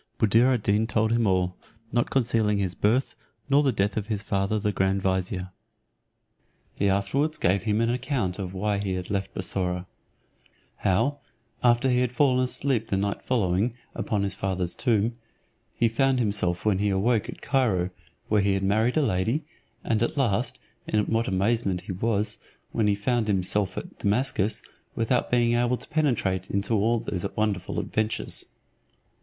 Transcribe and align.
Buddir 0.17 0.51
ad 0.51 0.63
Deen 0.63 0.87
told 0.87 1.11
him 1.11 1.27
all, 1.27 1.55
not 1.91 2.09
concealing 2.09 2.57
his 2.57 2.73
birth, 2.73 3.13
nor 3.51 3.61
the 3.61 3.71
death 3.71 3.97
of 3.97 4.07
his 4.07 4.23
father 4.23 4.57
the 4.57 4.71
grand 4.71 5.03
vizier. 5.03 5.51
He 6.73 6.89
afterwards 6.89 7.37
gave 7.37 7.65
him 7.65 7.79
an 7.81 7.91
account 7.91 8.39
why 8.39 8.79
he 8.79 8.95
had 8.95 9.11
left 9.11 9.35
Bussorah; 9.35 9.85
how, 10.77 11.19
after 11.63 11.87
he 11.87 11.99
had 11.99 12.11
fallen 12.11 12.43
asleep 12.43 12.87
the 12.87 12.97
night 12.97 13.21
following 13.21 13.75
upon 13.93 14.23
his 14.23 14.33
father's 14.33 14.73
tomb, 14.73 15.17
he 15.75 15.87
found 15.87 16.17
himself 16.17 16.65
when 16.65 16.79
he 16.79 16.89
awoke 16.89 17.29
at 17.29 17.43
Cairo, 17.43 17.91
where 18.27 18.41
he 18.41 18.55
had 18.55 18.63
married 18.63 18.97
a 18.97 19.03
lady; 19.03 19.43
and 19.83 20.01
at 20.01 20.17
last, 20.17 20.57
in 20.87 20.99
what 21.05 21.27
amazement 21.27 21.81
he 21.81 21.91
was, 21.91 22.39
when 22.71 22.87
he 22.87 22.95
found 22.95 23.27
himself 23.27 23.77
at 23.77 23.99
Damascus, 23.99 24.63
without 24.95 25.29
being 25.29 25.53
able 25.53 25.77
to 25.77 25.87
penetrate 25.89 26.49
into 26.49 26.73
all 26.73 26.97
those 26.97 27.23
wonderful 27.35 27.79
adventures. 27.79 28.47